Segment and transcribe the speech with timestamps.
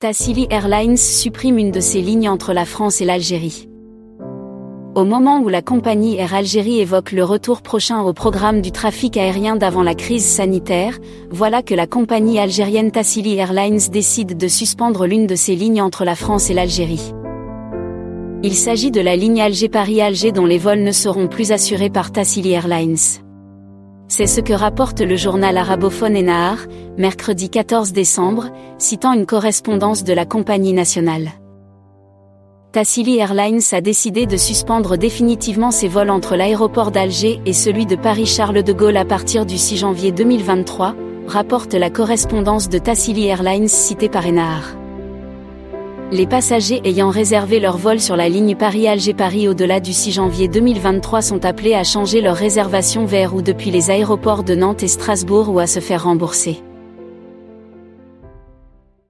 [0.00, 3.68] Tassili Airlines supprime une de ses lignes entre la France et l'Algérie.
[4.94, 9.16] Au moment où la compagnie Air Algérie évoque le retour prochain au programme du trafic
[9.16, 11.00] aérien d'avant la crise sanitaire,
[11.30, 16.04] voilà que la compagnie algérienne Tassili Airlines décide de suspendre l'une de ses lignes entre
[16.04, 17.12] la France et l'Algérie.
[18.44, 22.52] Il s'agit de la ligne Alger-Paris-Alger dont les vols ne seront plus assurés par Tassili
[22.52, 23.18] Airlines.
[24.18, 26.66] C'est ce que rapporte le journal arabophone Enahar,
[26.96, 31.30] mercredi 14 décembre, citant une correspondance de la compagnie nationale.
[32.72, 37.94] Tassili Airlines a décidé de suspendre définitivement ses vols entre l'aéroport d'Alger et celui de
[37.94, 40.96] Paris-Charles de Gaulle à partir du 6 janvier 2023,
[41.28, 44.74] rapporte la correspondance de Tassili Airlines citée par Enahar.
[46.10, 51.20] Les passagers ayant réservé leur vol sur la ligne Paris-Alger-Paris au-delà du 6 janvier 2023
[51.20, 55.50] sont appelés à changer leur réservation vers ou depuis les aéroports de Nantes et Strasbourg
[55.50, 56.62] ou à se faire rembourser.